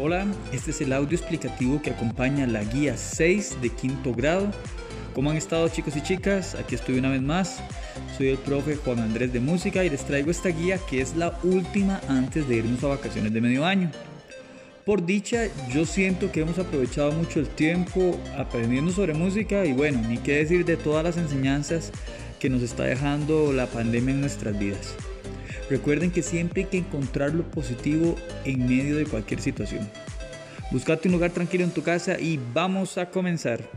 Hola, 0.00 0.28
este 0.52 0.70
es 0.70 0.80
el 0.80 0.92
audio 0.92 1.18
explicativo 1.18 1.82
que 1.82 1.90
acompaña 1.90 2.46
la 2.46 2.62
guía 2.62 2.96
6 2.96 3.60
de 3.60 3.70
quinto 3.70 4.14
grado. 4.14 4.48
¿Cómo 5.12 5.32
han 5.32 5.36
estado 5.36 5.68
chicos 5.68 5.96
y 5.96 6.02
chicas? 6.02 6.54
Aquí 6.54 6.76
estoy 6.76 7.00
una 7.00 7.10
vez 7.10 7.20
más. 7.20 7.60
Soy 8.16 8.28
el 8.28 8.38
profe 8.38 8.76
Juan 8.76 9.00
Andrés 9.00 9.32
de 9.32 9.40
Música 9.40 9.82
y 9.84 9.90
les 9.90 10.04
traigo 10.04 10.30
esta 10.30 10.50
guía 10.50 10.78
que 10.88 11.00
es 11.00 11.16
la 11.16 11.36
última 11.42 12.00
antes 12.06 12.48
de 12.48 12.58
irnos 12.58 12.84
a 12.84 12.88
vacaciones 12.88 13.32
de 13.32 13.40
medio 13.40 13.66
año. 13.66 13.90
Por 14.86 15.04
dicha, 15.04 15.48
yo 15.74 15.84
siento 15.84 16.30
que 16.30 16.42
hemos 16.42 16.60
aprovechado 16.60 17.10
mucho 17.10 17.40
el 17.40 17.48
tiempo 17.48 18.16
aprendiendo 18.38 18.92
sobre 18.92 19.14
música 19.14 19.64
y 19.64 19.72
bueno, 19.72 20.00
ni 20.08 20.18
qué 20.18 20.36
decir 20.36 20.64
de 20.64 20.76
todas 20.76 21.02
las 21.02 21.16
enseñanzas 21.16 21.90
que 22.38 22.48
nos 22.48 22.62
está 22.62 22.84
dejando 22.84 23.52
la 23.52 23.66
pandemia 23.66 24.14
en 24.14 24.20
nuestras 24.20 24.56
vidas. 24.56 24.94
Recuerden 25.70 26.10
que 26.10 26.22
siempre 26.22 26.62
hay 26.62 26.68
que 26.68 26.78
encontrar 26.78 27.34
lo 27.34 27.42
positivo 27.50 28.16
en 28.44 28.66
medio 28.66 28.96
de 28.96 29.04
cualquier 29.04 29.40
situación. 29.40 29.88
Buscate 30.70 31.08
un 31.08 31.12
lugar 31.12 31.30
tranquilo 31.30 31.64
en 31.64 31.70
tu 31.70 31.82
casa 31.82 32.18
y 32.18 32.40
vamos 32.54 32.96
a 32.96 33.10
comenzar. 33.10 33.68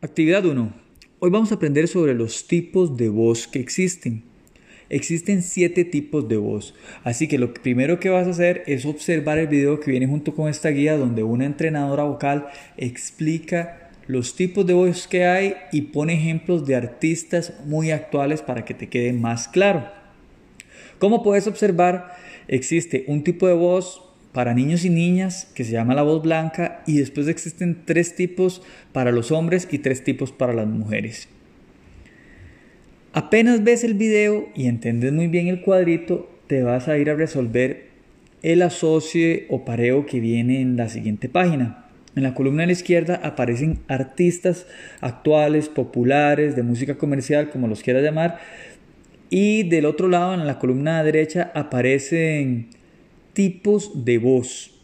Actividad 0.00 0.46
1. 0.46 0.72
Hoy 1.18 1.30
vamos 1.30 1.50
a 1.50 1.56
aprender 1.56 1.88
sobre 1.88 2.14
los 2.14 2.46
tipos 2.46 2.96
de 2.96 3.08
voz 3.08 3.48
que 3.48 3.58
existen. 3.58 4.35
Existen 4.88 5.42
siete 5.42 5.84
tipos 5.84 6.28
de 6.28 6.36
voz, 6.36 6.74
así 7.02 7.26
que 7.26 7.38
lo 7.38 7.52
primero 7.52 7.98
que 7.98 8.08
vas 8.08 8.26
a 8.26 8.30
hacer 8.30 8.62
es 8.66 8.86
observar 8.86 9.38
el 9.38 9.48
video 9.48 9.80
que 9.80 9.90
viene 9.90 10.06
junto 10.06 10.34
con 10.34 10.48
esta 10.48 10.68
guía 10.68 10.96
donde 10.96 11.24
una 11.24 11.44
entrenadora 11.44 12.04
vocal 12.04 12.46
explica 12.76 13.90
los 14.06 14.36
tipos 14.36 14.64
de 14.64 14.74
voz 14.74 15.08
que 15.08 15.24
hay 15.26 15.54
y 15.72 15.82
pone 15.82 16.14
ejemplos 16.14 16.66
de 16.66 16.76
artistas 16.76 17.54
muy 17.64 17.90
actuales 17.90 18.42
para 18.42 18.64
que 18.64 18.74
te 18.74 18.88
quede 18.88 19.12
más 19.12 19.48
claro. 19.48 19.88
Como 20.98 21.22
puedes 21.22 21.46
observar, 21.46 22.14
existe 22.46 23.04
un 23.08 23.24
tipo 23.24 23.48
de 23.48 23.54
voz 23.54 24.02
para 24.32 24.54
niños 24.54 24.84
y 24.84 24.90
niñas 24.90 25.50
que 25.54 25.64
se 25.64 25.72
llama 25.72 25.94
la 25.94 26.02
voz 26.02 26.22
blanca 26.22 26.82
y 26.86 26.98
después 26.98 27.26
existen 27.26 27.82
tres 27.84 28.14
tipos 28.14 28.62
para 28.92 29.10
los 29.10 29.32
hombres 29.32 29.66
y 29.70 29.78
tres 29.78 30.04
tipos 30.04 30.30
para 30.30 30.52
las 30.52 30.66
mujeres. 30.66 31.28
Apenas 33.16 33.64
ves 33.64 33.82
el 33.82 33.94
video 33.94 34.50
y 34.54 34.66
entiendes 34.66 35.10
muy 35.10 35.26
bien 35.26 35.48
el 35.48 35.62
cuadrito, 35.62 36.28
te 36.48 36.62
vas 36.62 36.86
a 36.86 36.98
ir 36.98 37.08
a 37.08 37.14
resolver 37.14 37.84
el 38.42 38.60
asocie 38.60 39.46
o 39.48 39.64
pareo 39.64 40.04
que 40.04 40.20
viene 40.20 40.60
en 40.60 40.76
la 40.76 40.90
siguiente 40.90 41.30
página. 41.30 41.86
En 42.14 42.24
la 42.24 42.34
columna 42.34 42.64
de 42.64 42.66
la 42.66 42.72
izquierda 42.74 43.18
aparecen 43.24 43.78
artistas 43.88 44.66
actuales, 45.00 45.70
populares, 45.70 46.56
de 46.56 46.62
música 46.62 46.96
comercial, 46.96 47.48
como 47.48 47.68
los 47.68 47.82
quieras 47.82 48.02
llamar. 48.02 48.38
Y 49.30 49.62
del 49.62 49.86
otro 49.86 50.08
lado, 50.08 50.34
en 50.34 50.46
la 50.46 50.58
columna 50.58 51.02
derecha, 51.02 51.50
aparecen 51.54 52.68
tipos 53.32 54.04
de 54.04 54.18
voz. 54.18 54.78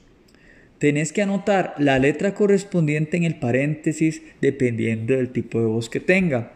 Tenés 0.78 1.12
que 1.12 1.20
anotar 1.20 1.74
la 1.76 1.98
letra 1.98 2.32
correspondiente 2.32 3.18
en 3.18 3.24
el 3.24 3.34
paréntesis 3.34 4.22
dependiendo 4.40 5.12
del 5.12 5.32
tipo 5.32 5.60
de 5.60 5.66
voz 5.66 5.90
que 5.90 6.00
tenga. 6.00 6.52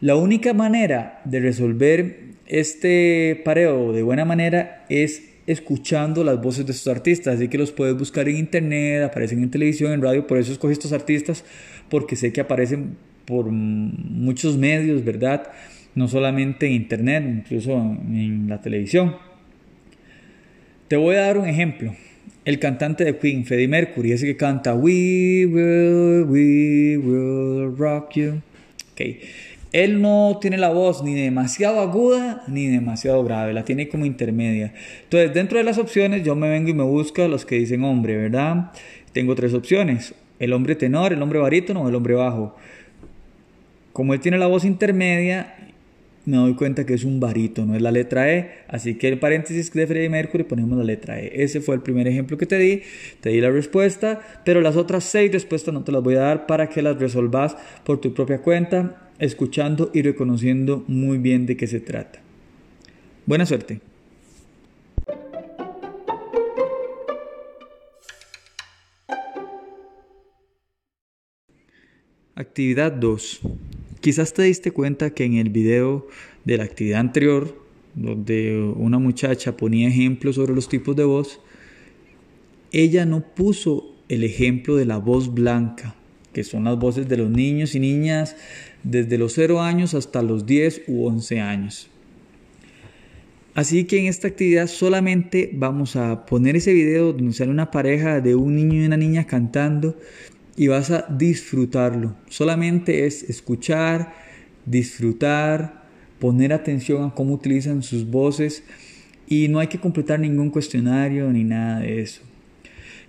La 0.00 0.14
única 0.14 0.54
manera 0.54 1.20
de 1.24 1.40
resolver 1.40 2.20
este 2.46 3.40
pareo 3.44 3.92
de 3.92 4.02
buena 4.02 4.24
manera 4.24 4.84
es 4.88 5.24
escuchando 5.48 6.22
las 6.22 6.40
voces 6.40 6.66
de 6.66 6.72
estos 6.72 6.94
artistas, 6.94 7.36
así 7.36 7.48
que 7.48 7.58
los 7.58 7.72
puedes 7.72 7.96
buscar 7.96 8.28
en 8.28 8.36
internet, 8.36 9.02
aparecen 9.02 9.42
en 9.42 9.50
televisión, 9.50 9.92
en 9.92 10.02
radio, 10.02 10.26
por 10.26 10.38
eso 10.38 10.52
escogí 10.52 10.72
estos 10.72 10.92
artistas, 10.92 11.44
porque 11.88 12.16
sé 12.16 12.32
que 12.32 12.40
aparecen 12.40 12.96
por 13.24 13.46
muchos 13.46 14.56
medios, 14.56 15.04
¿verdad? 15.04 15.50
No 15.94 16.06
solamente 16.06 16.66
en 16.66 16.72
internet, 16.74 17.24
incluso 17.26 17.72
en 17.72 18.48
la 18.48 18.60
televisión. 18.60 19.16
Te 20.86 20.96
voy 20.96 21.16
a 21.16 21.22
dar 21.22 21.38
un 21.38 21.48
ejemplo. 21.48 21.94
El 22.44 22.58
cantante 22.58 23.04
de 23.04 23.18
Queen, 23.18 23.44
Freddie 23.44 23.68
Mercury, 23.68 24.12
ese 24.12 24.26
que 24.26 24.36
canta 24.36 24.74
We 24.74 25.44
will, 25.46 26.24
we 26.28 26.96
will 26.98 27.76
rock 27.76 28.12
you. 28.14 28.42
Okay. 28.92 29.20
Él 29.72 30.00
no 30.00 30.38
tiene 30.40 30.56
la 30.56 30.70
voz 30.70 31.02
ni 31.02 31.14
demasiado 31.14 31.80
aguda 31.80 32.42
ni 32.46 32.68
demasiado 32.68 33.22
grave, 33.22 33.52
la 33.52 33.64
tiene 33.64 33.88
como 33.88 34.06
intermedia. 34.06 34.72
Entonces, 35.04 35.34
dentro 35.34 35.58
de 35.58 35.64
las 35.64 35.78
opciones, 35.78 36.24
yo 36.24 36.34
me 36.34 36.48
vengo 36.48 36.70
y 36.70 36.74
me 36.74 36.84
busco 36.84 37.28
los 37.28 37.44
que 37.44 37.56
dicen 37.56 37.84
hombre, 37.84 38.16
¿verdad? 38.16 38.72
Tengo 39.12 39.34
tres 39.34 39.52
opciones: 39.52 40.14
el 40.38 40.52
hombre 40.52 40.74
tenor, 40.74 41.12
el 41.12 41.20
hombre 41.20 41.38
barítono 41.38 41.82
o 41.82 41.88
el 41.88 41.94
hombre 41.94 42.14
bajo. 42.14 42.56
Como 43.92 44.14
él 44.14 44.20
tiene 44.20 44.38
la 44.38 44.46
voz 44.46 44.64
intermedia, 44.64 45.54
me 46.24 46.36
doy 46.36 46.54
cuenta 46.54 46.86
que 46.86 46.94
es 46.94 47.04
un 47.04 47.20
barítono, 47.20 47.74
es 47.74 47.82
la 47.82 47.90
letra 47.90 48.32
E. 48.32 48.50
Así 48.68 48.94
que 48.94 49.08
el 49.08 49.18
paréntesis 49.18 49.72
de 49.72 49.86
Freddie 49.86 50.08
Mercury 50.08 50.44
ponemos 50.44 50.78
la 50.78 50.84
letra 50.84 51.20
E. 51.20 51.42
Ese 51.42 51.60
fue 51.60 51.74
el 51.74 51.82
primer 51.82 52.06
ejemplo 52.06 52.38
que 52.38 52.46
te 52.46 52.56
di. 52.58 52.82
Te 53.20 53.30
di 53.30 53.40
la 53.40 53.50
respuesta, 53.50 54.20
pero 54.44 54.60
las 54.60 54.76
otras 54.76 55.04
seis 55.04 55.30
respuestas 55.32 55.74
no 55.74 55.84
te 55.84 55.92
las 55.92 56.02
voy 56.02 56.14
a 56.14 56.20
dar 56.20 56.46
para 56.46 56.68
que 56.68 56.80
las 56.80 56.98
resolvas 56.98 57.56
por 57.84 58.00
tu 58.00 58.14
propia 58.14 58.40
cuenta 58.40 59.07
escuchando 59.18 59.90
y 59.92 60.02
reconociendo 60.02 60.84
muy 60.86 61.18
bien 61.18 61.46
de 61.46 61.56
qué 61.56 61.66
se 61.66 61.80
trata. 61.80 62.20
Buena 63.26 63.46
suerte. 63.46 63.80
Actividad 72.34 72.92
2. 72.92 73.40
Quizás 74.00 74.32
te 74.32 74.42
diste 74.42 74.70
cuenta 74.70 75.10
que 75.10 75.24
en 75.24 75.34
el 75.34 75.50
video 75.50 76.06
de 76.44 76.56
la 76.56 76.64
actividad 76.64 77.00
anterior, 77.00 77.60
donde 77.96 78.56
una 78.76 79.00
muchacha 79.00 79.56
ponía 79.56 79.88
ejemplos 79.88 80.36
sobre 80.36 80.54
los 80.54 80.68
tipos 80.68 80.94
de 80.94 81.02
voz, 81.02 81.40
ella 82.70 83.04
no 83.06 83.22
puso 83.34 83.92
el 84.08 84.22
ejemplo 84.22 84.76
de 84.76 84.86
la 84.86 84.98
voz 84.98 85.34
blanca, 85.34 85.96
que 86.38 86.44
son 86.44 86.62
las 86.62 86.78
voces 86.78 87.08
de 87.08 87.16
los 87.16 87.28
niños 87.28 87.74
y 87.74 87.80
niñas 87.80 88.36
desde 88.84 89.18
los 89.18 89.32
0 89.32 89.60
años 89.60 89.94
hasta 89.94 90.22
los 90.22 90.46
10 90.46 90.82
u 90.86 91.04
11 91.04 91.40
años. 91.40 91.90
Así 93.54 93.86
que 93.86 93.98
en 93.98 94.06
esta 94.06 94.28
actividad 94.28 94.68
solamente 94.68 95.50
vamos 95.52 95.96
a 95.96 96.26
poner 96.26 96.54
ese 96.54 96.72
video 96.72 97.12
donde 97.12 97.32
sale 97.32 97.50
una 97.50 97.72
pareja 97.72 98.20
de 98.20 98.36
un 98.36 98.54
niño 98.54 98.80
y 98.80 98.86
una 98.86 98.96
niña 98.96 99.26
cantando 99.26 99.96
y 100.56 100.68
vas 100.68 100.92
a 100.92 101.06
disfrutarlo. 101.10 102.14
Solamente 102.28 103.06
es 103.06 103.24
escuchar, 103.24 104.14
disfrutar, 104.64 105.82
poner 106.20 106.52
atención 106.52 107.02
a 107.02 107.14
cómo 107.16 107.34
utilizan 107.34 107.82
sus 107.82 108.08
voces 108.08 108.62
y 109.26 109.48
no 109.48 109.58
hay 109.58 109.66
que 109.66 109.80
completar 109.80 110.20
ningún 110.20 110.50
cuestionario 110.50 111.32
ni 111.32 111.42
nada 111.42 111.80
de 111.80 112.00
eso. 112.00 112.27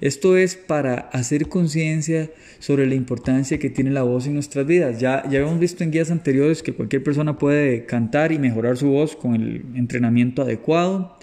Esto 0.02 0.38
es 0.38 0.56
para 0.56 0.96
hacer 0.96 1.50
conciencia 1.50 2.30
sobre 2.60 2.88
la 2.88 2.96
importancia 2.96 3.60
que 3.60 3.70
tiene 3.70 3.92
la 3.92 4.04
voz 4.04 4.28
en 4.28 4.34
nuestras 4.34 4.66
vidas. 4.66 5.00
Ya, 5.00 5.24
ya 5.30 5.40
hemos 5.40 5.60
visto 5.60 5.84
en 5.84 5.92
guías 5.92 6.10
anteriores 6.10 6.64
que 6.64 6.74
cualquier 6.74 7.04
persona 7.04 7.38
puede 7.38 7.86
cantar 7.86 8.32
y 8.32 8.40
mejorar 8.40 8.78
su 8.78 8.88
voz 8.88 9.16
con 9.16 9.36
el 9.36 9.66
entrenamiento 9.76 10.42
adecuado. 10.42 11.18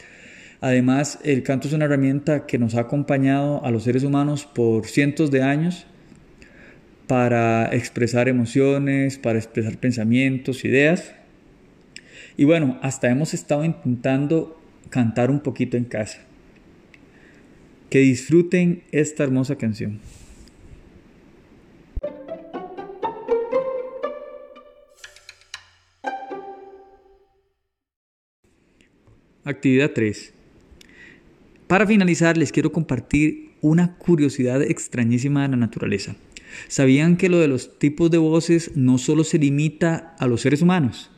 Además, 0.60 1.18
el 1.24 1.42
canto 1.42 1.68
es 1.68 1.74
una 1.74 1.86
herramienta 1.86 2.46
que 2.46 2.58
nos 2.58 2.74
ha 2.74 2.80
acompañado 2.80 3.64
a 3.64 3.70
los 3.70 3.84
seres 3.84 4.04
humanos 4.04 4.46
por 4.46 4.86
cientos 4.86 5.30
de 5.30 5.42
años 5.42 5.86
para 7.06 7.66
expresar 7.74 8.28
emociones, 8.28 9.16
para 9.16 9.38
expresar 9.38 9.78
pensamientos, 9.78 10.64
ideas. 10.64 11.14
Y 12.36 12.44
bueno, 12.44 12.78
hasta 12.82 13.08
hemos 13.08 13.32
estado 13.32 13.64
intentando 13.64 14.60
cantar 14.90 15.30
un 15.30 15.40
poquito 15.40 15.76
en 15.76 15.84
casa. 15.84 16.18
Que 17.90 18.00
disfruten 18.00 18.82
esta 18.90 19.22
hermosa 19.22 19.56
canción. 19.56 20.00
Actividad 29.44 29.92
3. 29.92 30.34
Para 31.68 31.86
finalizar, 31.86 32.36
les 32.36 32.50
quiero 32.50 32.72
compartir 32.72 33.52
una 33.60 33.96
curiosidad 33.96 34.60
extrañísima 34.62 35.42
de 35.42 35.48
la 35.50 35.56
naturaleza. 35.56 36.16
¿Sabían 36.66 37.16
que 37.16 37.28
lo 37.28 37.38
de 37.38 37.48
los 37.48 37.78
tipos 37.78 38.10
de 38.10 38.18
voces 38.18 38.72
no 38.74 38.98
solo 38.98 39.22
se 39.22 39.38
limita 39.38 40.16
a 40.18 40.26
los 40.26 40.40
seres 40.40 40.62
humanos? 40.62 41.10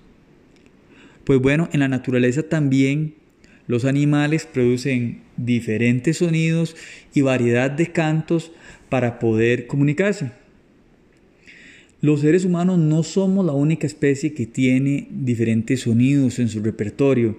Pues 1.24 1.40
bueno, 1.40 1.68
en 1.72 1.80
la 1.80 1.88
naturaleza 1.88 2.42
también 2.42 3.14
los 3.66 3.84
animales 3.84 4.46
producen 4.46 5.22
diferentes 5.38 6.18
sonidos 6.18 6.76
y 7.14 7.22
variedad 7.22 7.70
de 7.70 7.90
cantos 7.92 8.52
para 8.88 9.18
poder 9.18 9.66
comunicarse. 9.66 10.30
Los 12.00 12.20
seres 12.20 12.44
humanos 12.44 12.78
no 12.78 13.02
somos 13.02 13.44
la 13.44 13.52
única 13.52 13.84
especie 13.84 14.32
que 14.32 14.46
tiene 14.46 15.08
diferentes 15.10 15.80
sonidos 15.80 16.38
en 16.38 16.48
su 16.48 16.62
repertorio, 16.62 17.36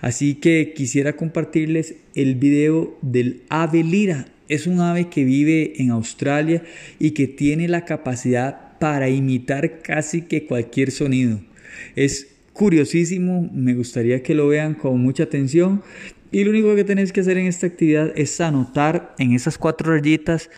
así 0.00 0.36
que 0.36 0.74
quisiera 0.76 1.14
compartirles 1.14 1.96
el 2.14 2.36
video 2.36 2.96
del 3.02 3.42
ave 3.48 3.82
lira. 3.82 4.28
es 4.48 4.68
un 4.68 4.78
ave 4.78 5.08
que 5.08 5.24
vive 5.24 5.72
en 5.82 5.90
Australia 5.90 6.62
y 7.00 7.10
que 7.10 7.26
tiene 7.26 7.66
la 7.66 7.84
capacidad 7.84 8.78
para 8.78 9.08
imitar 9.08 9.82
casi 9.82 10.22
que 10.22 10.46
cualquier 10.46 10.92
sonido. 10.92 11.40
Es 11.96 12.35
curiosísimo, 12.56 13.48
me 13.52 13.74
gustaría 13.74 14.22
que 14.22 14.34
lo 14.34 14.48
vean 14.48 14.74
con 14.74 15.00
mucha 15.00 15.24
atención 15.24 15.82
y 16.32 16.44
lo 16.44 16.50
único 16.50 16.74
que 16.74 16.84
tenéis 16.84 17.12
que 17.12 17.20
hacer 17.20 17.38
en 17.38 17.46
esta 17.46 17.66
actividad 17.66 18.12
es 18.16 18.40
anotar 18.40 19.14
en 19.18 19.32
esas 19.32 19.58
cuatro 19.58 19.92
rayitas 19.92 20.50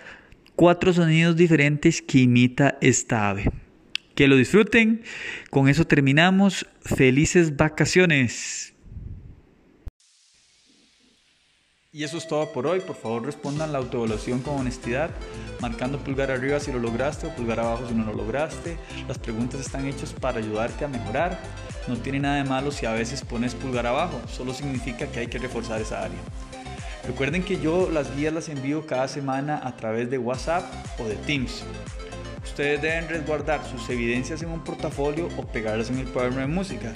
cuatro 0.58 0.92
sonidos 0.92 1.36
diferentes 1.36 2.02
que 2.02 2.18
imita 2.18 2.78
esta 2.80 3.30
ave. 3.30 3.50
Que 4.16 4.26
lo 4.26 4.36
disfruten. 4.36 5.02
Con 5.50 5.68
eso 5.68 5.86
terminamos. 5.86 6.66
Felices 6.80 7.56
vacaciones. 7.56 8.74
Y 11.98 12.04
eso 12.04 12.16
es 12.16 12.28
todo 12.28 12.52
por 12.52 12.64
hoy. 12.68 12.78
Por 12.78 12.94
favor 12.94 13.26
respondan 13.26 13.72
la 13.72 13.78
autoevaluación 13.78 14.38
con 14.38 14.54
honestidad, 14.54 15.10
marcando 15.60 15.98
pulgar 15.98 16.30
arriba 16.30 16.60
si 16.60 16.70
lo 16.70 16.78
lograste 16.78 17.26
o 17.26 17.34
pulgar 17.34 17.58
abajo 17.58 17.88
si 17.88 17.94
no 17.94 18.04
lo 18.04 18.12
lograste. 18.12 18.78
Las 19.08 19.18
preguntas 19.18 19.60
están 19.60 19.84
hechas 19.84 20.12
para 20.12 20.38
ayudarte 20.38 20.84
a 20.84 20.88
mejorar. 20.88 21.36
No 21.88 21.96
tiene 21.96 22.20
nada 22.20 22.36
de 22.36 22.44
malo 22.44 22.70
si 22.70 22.86
a 22.86 22.92
veces 22.92 23.22
pones 23.22 23.56
pulgar 23.56 23.84
abajo, 23.84 24.20
solo 24.28 24.54
significa 24.54 25.08
que 25.08 25.18
hay 25.18 25.26
que 25.26 25.38
reforzar 25.38 25.80
esa 25.80 26.04
área. 26.04 26.20
Recuerden 27.04 27.42
que 27.42 27.60
yo 27.60 27.90
las 27.90 28.14
guías 28.14 28.32
las 28.32 28.48
envío 28.48 28.86
cada 28.86 29.08
semana 29.08 29.60
a 29.64 29.74
través 29.74 30.08
de 30.08 30.18
WhatsApp 30.18 30.72
o 31.00 31.04
de 31.04 31.16
Teams. 31.16 31.64
Ustedes 32.44 32.80
deben 32.80 33.08
resguardar 33.08 33.60
sus 33.68 33.90
evidencias 33.90 34.40
en 34.42 34.50
un 34.50 34.62
portafolio 34.62 35.28
o 35.36 35.42
pegarlas 35.48 35.90
en 35.90 35.98
el 35.98 36.06
cuaderno 36.06 36.38
de 36.38 36.46
música. 36.46 36.92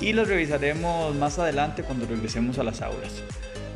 Y 0.00 0.12
las 0.12 0.28
revisaremos 0.28 1.16
más 1.16 1.38
adelante 1.38 1.82
cuando 1.82 2.04
regresemos 2.06 2.58
a 2.58 2.64
las 2.64 2.82
aulas. 2.82 3.22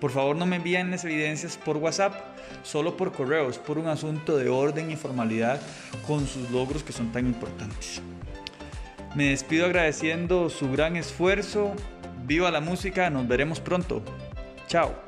Por 0.00 0.12
favor, 0.12 0.36
no 0.36 0.46
me 0.46 0.56
envíen 0.56 0.92
las 0.92 1.04
evidencias 1.04 1.56
por 1.56 1.78
WhatsApp, 1.78 2.14
solo 2.62 2.96
por 2.96 3.10
correos, 3.12 3.58
por 3.58 3.78
un 3.78 3.88
asunto 3.88 4.36
de 4.36 4.48
orden 4.48 4.92
y 4.92 4.96
formalidad 4.96 5.60
con 6.06 6.24
sus 6.26 6.48
logros 6.50 6.84
que 6.84 6.92
son 6.92 7.10
tan 7.10 7.26
importantes. 7.26 8.00
Me 9.14 9.30
despido 9.30 9.66
agradeciendo 9.66 10.50
su 10.50 10.70
gran 10.70 10.96
esfuerzo. 10.96 11.74
Viva 12.24 12.50
la 12.50 12.60
música, 12.60 13.08
nos 13.10 13.26
veremos 13.26 13.60
pronto. 13.60 14.02
Chao. 14.66 15.07